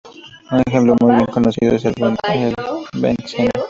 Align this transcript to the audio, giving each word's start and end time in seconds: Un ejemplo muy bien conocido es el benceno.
Un 0.49 0.59
ejemplo 0.65 0.95
muy 0.99 1.13
bien 1.13 1.27
conocido 1.27 1.75
es 1.75 1.85
el 1.85 1.93
benceno. 2.93 3.51